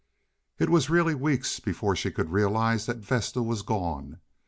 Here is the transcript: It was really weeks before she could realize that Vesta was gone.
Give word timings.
It 0.57 0.71
was 0.71 0.89
really 0.89 1.13
weeks 1.13 1.59
before 1.59 1.95
she 1.95 2.09
could 2.09 2.31
realize 2.31 2.87
that 2.87 2.97
Vesta 3.05 3.43
was 3.43 3.61
gone. 3.61 4.19